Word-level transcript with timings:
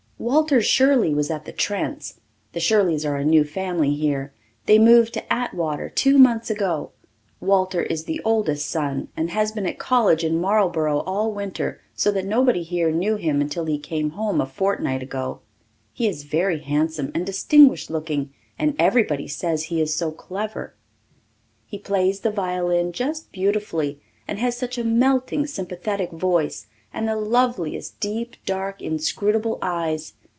Walter 0.21 0.61
Shirley 0.61 1.15
was 1.15 1.31
at 1.31 1.45
the 1.45 1.51
Trents'. 1.51 2.19
The 2.53 2.59
Shirleys 2.59 3.07
are 3.07 3.17
a 3.17 3.25
new 3.25 3.43
family 3.43 3.95
here; 3.95 4.31
they 4.67 4.77
moved 4.77 5.15
to 5.15 5.33
Atwater 5.33 5.89
two 5.89 6.19
months 6.19 6.51
ago. 6.51 6.91
Walter 7.39 7.81
is 7.81 8.03
the 8.03 8.21
oldest 8.23 8.69
son 8.69 9.07
and 9.17 9.31
has 9.31 9.51
been 9.51 9.65
at 9.65 9.79
college 9.79 10.23
in 10.23 10.39
Marlboro 10.39 10.99
all 10.99 11.31
winter 11.31 11.81
so 11.95 12.11
that 12.11 12.27
nobody 12.27 12.61
here 12.61 12.91
knew 12.91 13.15
him 13.15 13.41
until 13.41 13.65
he 13.65 13.79
came 13.79 14.11
home 14.11 14.39
a 14.39 14.45
fortnight 14.45 15.01
ago. 15.01 15.39
He 15.91 16.07
is 16.07 16.21
very 16.21 16.59
handsome 16.59 17.11
and 17.15 17.25
distinguished 17.25 17.89
looking 17.89 18.31
and 18.59 18.75
everybody 18.77 19.27
says 19.27 19.63
he 19.65 19.81
is 19.81 19.95
so 19.95 20.11
clever. 20.11 20.75
He 21.65 21.79
plays 21.79 22.19
the 22.19 22.29
violin 22.29 22.91
just 22.91 23.31
beautifully 23.31 23.99
and 24.27 24.37
has 24.37 24.55
such 24.55 24.77
a 24.77 24.83
melting, 24.83 25.47
sympathetic 25.47 26.11
voice 26.11 26.67
and 26.93 27.07
the 27.07 27.15
loveliest 27.15 27.97
deep, 28.01 28.35
dark, 28.45 28.81
inscrutable 28.81 29.57
eyes. 29.61 30.11